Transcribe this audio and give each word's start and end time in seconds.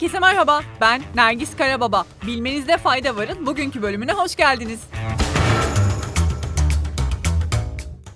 Herkese 0.00 0.20
merhaba, 0.20 0.60
ben 0.80 1.02
Nergis 1.14 1.56
Karababa. 1.56 2.04
Bilmenizde 2.26 2.76
fayda 2.76 3.16
varın 3.16 3.46
bugünkü 3.46 3.82
bölümüne 3.82 4.12
hoş 4.12 4.36
geldiniz. 4.36 4.80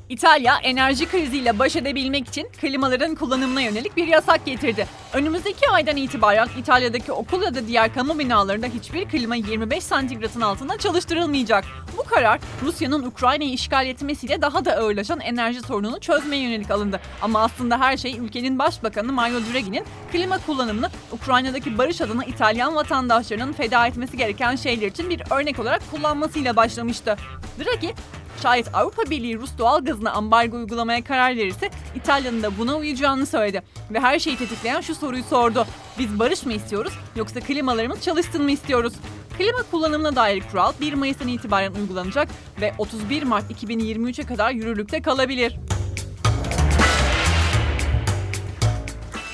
İtalya 0.08 0.56
enerji 0.56 1.06
kriziyle 1.06 1.58
baş 1.58 1.76
edebilmek 1.76 2.28
için 2.28 2.48
klimaların 2.60 3.14
kullanımına 3.14 3.60
yönelik 3.60 3.96
bir 3.96 4.06
yasak 4.06 4.46
getirdi. 4.46 4.86
Önümüzdeki 5.12 5.68
aydan 5.70 5.96
itibaren 5.96 6.48
İtalya'daki 6.58 7.12
okul 7.12 7.42
ya 7.42 7.54
da 7.54 7.66
diğer 7.66 7.94
kamu 7.94 8.18
binalarında 8.18 8.66
hiçbir 8.66 9.04
klima 9.04 9.36
25 9.36 9.84
santigratın 9.84 10.40
altında 10.40 10.78
çalıştırılmayacak. 10.78 11.64
Bu 11.98 12.02
karar 12.04 12.40
Rusya'nın 12.62 13.02
Ukrayna'yı 13.02 13.52
işgal 13.52 13.86
etmesiyle 13.86 14.42
daha 14.42 14.64
da 14.64 14.76
ağırlaşan 14.76 15.20
enerji 15.20 15.60
sorununu 15.60 16.00
çözmeye 16.00 16.42
yönelik 16.42 16.70
alındı. 16.70 17.00
Ama 17.22 17.42
aslında 17.42 17.80
her 17.80 17.96
şey 17.96 18.18
ülkenin 18.18 18.58
başbakanı 18.58 19.12
Mario 19.12 19.40
Draghi'nin 19.52 19.84
klima 20.12 20.38
kullanımını 20.38 20.90
Ukrayna'daki 21.12 21.78
barış 21.78 22.00
adına 22.00 22.24
İtalyan 22.24 22.74
vatandaşlarının 22.74 23.52
feda 23.52 23.86
etmesi 23.86 24.16
gereken 24.16 24.56
şeyler 24.56 24.86
için 24.86 25.10
bir 25.10 25.22
örnek 25.30 25.58
olarak 25.58 25.90
kullanmasıyla 25.90 26.56
başlamıştı. 26.56 27.16
Draghi, 27.58 27.94
Şayet 28.42 28.74
Avrupa 28.74 29.02
Birliği 29.02 29.38
Rus 29.38 29.58
doğal 29.58 29.84
gazına 29.84 30.12
ambargo 30.12 30.56
uygulamaya 30.56 31.04
karar 31.04 31.36
verirse 31.36 31.70
İtalya'nın 31.94 32.42
da 32.42 32.58
buna 32.58 32.76
uyacağını 32.76 33.26
söyledi. 33.26 33.62
Ve 33.90 34.00
her 34.00 34.18
şeyi 34.18 34.36
tetikleyen 34.36 34.80
şu 34.80 34.94
soruyu 34.94 35.22
sordu. 35.22 35.66
Biz 35.98 36.18
barış 36.18 36.46
mı 36.46 36.52
istiyoruz 36.52 36.92
yoksa 37.16 37.40
klimalarımız 37.40 38.00
çalışsın 38.02 38.42
mı 38.42 38.50
istiyoruz? 38.50 38.92
Klima 39.38 39.62
kullanımına 39.70 40.16
dair 40.16 40.42
kural 40.50 40.72
1 40.80 40.94
Mayıs'tan 40.94 41.28
itibaren 41.28 41.72
uygulanacak 41.72 42.28
ve 42.60 42.74
31 42.78 43.22
Mart 43.22 43.50
2023'e 43.50 44.26
kadar 44.26 44.50
yürürlükte 44.50 45.02
kalabilir. 45.02 45.56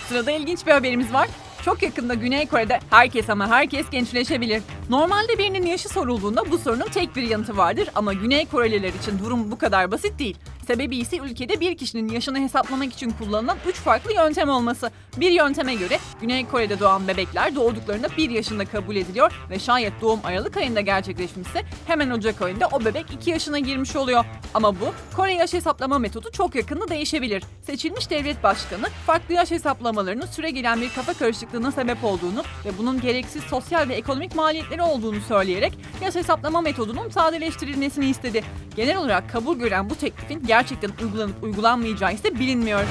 Sırada 0.09 0.31
ilginç 0.31 0.67
bir 0.67 0.73
haberimiz 0.73 1.13
var. 1.13 1.29
Çok 1.65 1.83
yakında 1.83 2.15
Güney 2.15 2.47
Kore'de 2.47 2.81
herkes 2.91 3.31
ama 3.31 3.49
herkes 3.49 3.91
gençleşebilir. 3.91 4.63
Normalde 4.91 5.39
birinin 5.39 5.67
yaşı 5.67 5.89
sorulduğunda 5.89 6.51
bu 6.51 6.59
sorunun 6.59 6.87
tek 6.87 7.17
bir 7.17 7.23
yanıtı 7.23 7.57
vardır 7.57 7.89
ama 7.95 8.13
Güney 8.13 8.47
Koreliler 8.47 8.93
için 9.03 9.19
durum 9.19 9.51
bu 9.51 9.59
kadar 9.59 9.91
basit 9.91 10.19
değil. 10.19 10.37
Sebebi 10.71 10.97
ise 10.97 11.17
ülkede 11.17 11.61
bir 11.61 11.77
kişinin 11.77 12.09
yaşını 12.09 12.39
hesaplamak 12.39 12.93
için 12.93 13.11
kullanılan 13.11 13.59
3 13.69 13.75
farklı 13.75 14.15
yöntem 14.15 14.49
olması. 14.49 14.91
Bir 15.17 15.31
yönteme 15.31 15.75
göre 15.75 15.99
Güney 16.21 16.49
Kore'de 16.49 16.81
doğan 16.81 17.09
bebekler 17.09 17.55
doğduklarında 17.55 18.09
1 18.17 18.31
yaşında 18.31 18.65
kabul 18.65 18.97
ediliyor 18.97 19.33
ve 19.51 19.59
şayet 19.59 19.93
doğum 20.01 20.21
Aralık 20.25 20.57
ayında 20.57 20.81
gerçekleşmişse 20.81 21.63
hemen 21.87 22.11
Ocak 22.11 22.43
ayında 22.43 22.69
o 22.73 22.85
bebek 22.85 23.07
2 23.13 23.31
yaşına 23.31 23.59
girmiş 23.59 23.97
oluyor. 23.97 24.25
Ama 24.55 24.81
bu 24.81 24.95
Kore 25.17 25.33
yaş 25.33 25.53
hesaplama 25.53 25.99
metodu 25.99 26.31
çok 26.33 26.55
yakında 26.55 26.89
değişebilir. 26.89 27.45
Seçilmiş 27.63 28.11
devlet 28.11 28.43
başkanı 28.43 28.87
farklı 29.07 29.35
yaş 29.35 29.51
hesaplamalarının 29.51 30.27
süre 30.27 30.51
gelen 30.51 30.81
bir 30.81 30.91
kafa 30.95 31.13
karışıklığına 31.13 31.73
sebep 31.73 32.05
olduğunu 32.05 32.43
ve 32.65 32.79
bunun 32.79 33.01
gereksiz 33.01 33.43
sosyal 33.43 33.89
ve 33.89 33.95
ekonomik 33.95 34.35
maliyetleri 34.35 34.83
olduğunu 34.83 35.21
söyleyerek 35.21 35.73
yaş 36.03 36.15
hesaplama 36.15 36.61
metodunun 36.61 37.09
sadeleştirilmesini 37.11 38.07
istedi. 38.07 38.45
Genel 38.77 38.97
olarak 38.97 39.31
kabul 39.31 39.57
gören 39.59 39.91
bu 39.91 39.95
teklifin 39.95 40.47
gerçekten 40.61 40.91
uygulanıp 41.05 41.43
uygulanmayacağı 41.45 42.15
ise 42.15 42.35
bilinmiyor. 42.39 42.85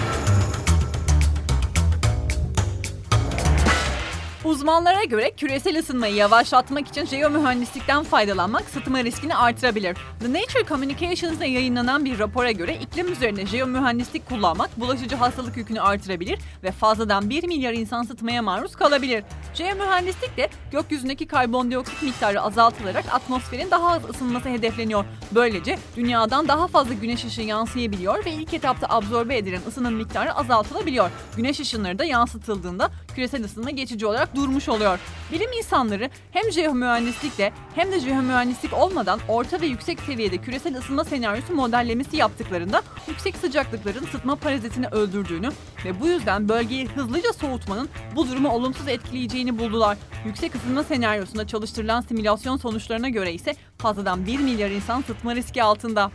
Uzmanlara 4.50 5.04
göre 5.04 5.32
küresel 5.32 5.80
ısınmayı 5.80 6.16
yavaşlatmak 6.16 6.88
için 6.88 7.06
jeomühendislikten 7.06 8.04
faydalanmak 8.04 8.64
sıtma 8.70 9.04
riskini 9.04 9.36
artırabilir. 9.36 9.98
The 10.20 10.34
Nature 10.34 10.66
Communications'da 10.70 11.46
yayınlanan 11.46 12.06
bir 12.06 12.20
rapora 12.20 12.52
göre 12.52 12.76
iklim 12.76 13.12
üzerine 13.12 13.46
jeomühendislik 13.46 14.30
kullanmak 14.30 14.80
bulaşıcı 14.80 15.16
hastalık 15.16 15.58
yükünü 15.58 15.82
artırabilir 15.82 16.40
ve 16.64 16.72
fazladan 16.72 17.30
1 17.30 17.44
milyar 17.44 17.74
insan 17.74 18.04
sıtmaya 18.04 18.42
maruz 18.42 18.76
kalabilir. 18.76 19.24
Jeomühendislik 19.54 20.38
de 20.38 20.50
gökyüzündeki 20.72 21.28
karbondioksit 21.28 22.04
miktarı 22.04 22.42
azaltılarak 22.42 23.06
atmosferin 23.14 23.72
daha 23.72 23.92
az 23.92 24.10
ısınması 24.10 24.50
hedefleniyor. 24.50 25.06
Böylece 25.32 25.80
dünyadan 25.96 26.48
daha 26.48 26.68
fazla 26.68 26.94
güneş 26.94 27.26
ışığı 27.26 27.42
yansıyabiliyor 27.42 28.26
ve 28.26 28.32
ilk 28.32 28.54
etapta 28.54 28.88
absorbe 28.90 29.38
edilen 29.38 29.62
ısının 29.68 29.94
miktarı 29.94 30.34
azaltılabiliyor. 30.34 31.10
Güneş 31.36 31.60
ışınları 31.60 32.00
da 32.00 32.04
yansıtıldığında 32.06 32.90
küresel 33.20 33.46
ısınma 33.46 33.70
geçici 33.70 34.06
olarak 34.06 34.36
durmuş 34.36 34.70
oluyor. 34.70 35.00
Bilim 35.32 35.52
insanları 35.52 36.10
hem 36.32 36.52
jeomühendislikle 36.52 37.54
hem 37.76 37.92
de 37.92 38.00
jeomühendislik 38.00 38.74
olmadan 38.74 39.20
orta 39.28 39.62
ve 39.62 39.66
yüksek 39.66 40.00
seviyede 40.00 40.38
küresel 40.38 40.78
ısınma 40.78 41.04
senaryosu 41.04 41.56
modellemesi 41.56 42.18
yaptıklarında 42.18 42.82
yüksek 43.08 43.38
sıcaklıkların 43.38 44.06
sıtma 44.06 44.36
parazitini 44.36 44.88
öldürdüğünü 44.88 45.50
ve 45.86 46.00
bu 46.00 46.08
yüzden 46.08 46.50
bölgeyi 46.50 46.88
hızlıca 46.88 47.34
soğutmanın 47.34 47.90
bu 48.16 48.28
durumu 48.28 48.50
olumsuz 48.50 48.88
etkileyeceğini 48.88 49.60
buldular. 49.60 49.98
Yüksek 50.26 50.56
ısınma 50.56 50.84
senaryosunda 50.84 51.48
çalıştırılan 51.48 52.02
simülasyon 52.02 52.58
sonuçlarına 52.58 53.10
göre 53.10 53.34
ise 53.34 53.56
fazladan 53.78 54.26
1 54.26 54.40
milyar 54.40 54.70
insan 54.70 55.02
sıtma 55.02 55.36
riski 55.36 55.64
altında. 55.64 56.12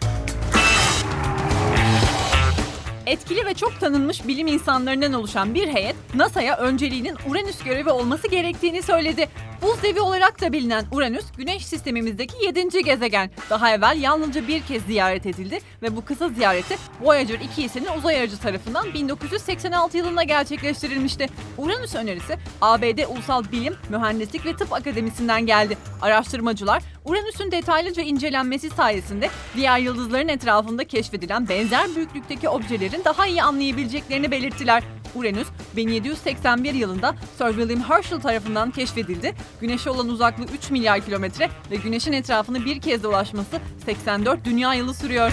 Etkili 3.07 3.47
ve 3.47 3.55
çok 3.55 3.81
tanınmış 3.81 4.29
bilim 4.29 4.47
insanlarından 4.47 5.13
oluşan 5.13 5.55
bir 5.55 5.69
heyet 5.69 5.97
NASA'ya 6.15 6.57
önceliğinin 6.57 7.17
Uranüs 7.31 7.63
görevi 7.63 7.91
olması 7.91 8.29
gerektiğini 8.29 8.83
söyledi. 8.83 9.29
Buz 9.65 9.83
devi 9.83 10.01
olarak 10.01 10.41
da 10.41 10.53
bilinen 10.53 10.85
Uranüs, 10.93 11.25
Güneş 11.37 11.67
sistemimizdeki 11.67 12.45
7. 12.45 12.83
gezegen. 12.85 13.31
Daha 13.51 13.71
evvel 13.71 13.99
yalnızca 14.01 14.49
bir 14.49 14.63
kez 14.63 14.83
ziyaret 14.83 15.27
edildi 15.27 15.59
ve 15.83 15.97
bu 15.97 16.05
kısa 16.05 16.29
ziyareti 16.29 16.77
Voyager 17.01 17.41
2 17.41 17.65
isimli 17.65 17.91
uzay 17.91 18.21
aracı 18.21 18.39
tarafından 18.39 18.95
1986 18.95 19.97
yılında 19.97 20.23
gerçekleştirilmişti. 20.23 21.27
Uranüs 21.59 21.95
önerisi 21.95 22.39
ABD 22.61 22.99
Ulusal 23.09 23.45
Bilim, 23.53 23.75
Mühendislik 23.89 24.47
ve 24.47 24.57
Tıp 24.57 24.73
Akademisi'nden 24.73 25.47
geldi. 25.47 25.79
Araştırmacılar 26.03 26.83
Uranüs'ün 27.05 27.51
detaylıca 27.51 28.03
incelenmesi 28.03 28.71
sayesinde 28.71 29.31
diğer 29.57 29.79
yıldızların 29.79 30.29
etrafında 30.29 30.85
keşfedilen 30.85 31.49
benzer 31.49 31.97
büyüklükteki 31.97 32.49
objelerin 32.49 33.05
daha 33.05 33.27
iyi 33.27 33.43
anlayabileceklerini 33.43 34.31
belirttiler. 34.31 34.83
Uranüs 35.15 35.49
1781 35.77 36.75
yılında 36.75 37.15
Sir 37.39 37.49
William 37.49 37.81
Herschel 37.81 38.21
tarafından 38.21 38.71
keşfedildi. 38.71 39.35
Güneşe 39.61 39.91
olan 39.91 40.09
uzaklığı 40.09 40.47
3 40.59 40.71
milyar 40.71 41.01
kilometre 41.01 41.51
ve 41.71 41.77
Güneş'in 41.77 42.13
etrafını 42.13 42.65
bir 42.65 42.81
kez 42.81 43.03
dolaşması 43.03 43.61
84 43.85 44.45
dünya 44.45 44.75
yılı 44.75 44.95
sürüyor. 44.95 45.33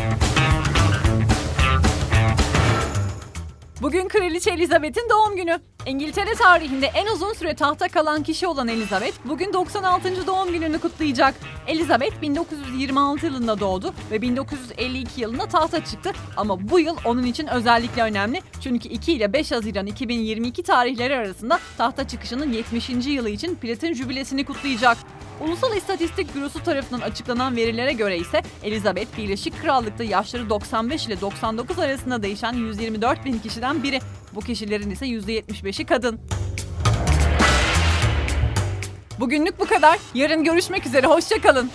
Bugün 3.82 4.08
Kraliçe 4.08 4.52
Elizabeth'in 4.52 5.10
doğum 5.10 5.36
günü. 5.36 5.60
İngiltere 5.86 6.34
tarihinde 6.34 6.86
en 6.86 7.08
uzun 7.08 7.34
süre 7.34 7.56
tahta 7.56 7.88
kalan 7.88 8.24
kişi 8.24 8.48
olan 8.48 8.68
Elizabeth 8.68 9.16
bugün 9.26 9.54
96. 9.54 10.28
doğum 10.28 10.52
gününü 10.52 10.80
kutlayacak. 10.80 11.36
Elizabeth 11.68 12.22
1926 12.22 13.26
yılında 13.26 13.60
doğdu 13.60 13.94
ve 14.12 14.22
1952 14.22 15.22
yılında 15.22 15.46
tahta 15.46 15.86
çıktı 15.86 16.12
ama 16.38 16.70
bu 16.70 16.80
yıl 16.80 16.98
onun 17.06 17.24
için 17.24 17.48
özellikle 17.48 18.04
önemli 18.04 18.42
çünkü 18.64 18.90
2 18.90 19.14
ile 19.14 19.34
5 19.34 19.52
Haziran 19.52 19.86
2022 19.86 20.64
tarihleri 20.64 21.16
arasında 21.16 21.60
tahta 21.78 22.08
çıkışının 22.08 22.54
70. 22.54 22.90
yılı 22.90 23.30
için 23.30 23.56
platin 23.56 23.94
jübilesini 23.94 24.46
kutlayacak. 24.46 24.98
Ulusal 25.42 25.78
İstatistik 25.78 26.36
Bürosu 26.36 26.64
tarafından 26.64 27.02
açıklanan 27.02 27.56
verilere 27.56 27.94
göre 27.94 28.18
ise 28.18 28.42
Elizabeth 28.64 29.18
Birleşik 29.18 29.62
Krallık'ta 29.62 30.04
yaşları 30.04 30.50
95 30.50 31.08
ile 31.08 31.22
99 31.22 31.80
arasında 31.80 32.24
değişen 32.24 32.54
124 32.54 33.26
bin 33.26 33.40
kişiden 33.40 33.84
biri. 33.84 34.00
Bu 34.36 34.40
kişilerin 34.40 34.90
ise 34.90 35.06
%75'i 35.06 35.86
kadın. 35.86 36.20
Bugünlük 39.20 39.60
bu 39.60 39.66
kadar. 39.66 40.00
Yarın 40.14 40.44
görüşmek 40.44 40.86
üzere. 40.86 41.08
Hoşçakalın. 41.08 41.72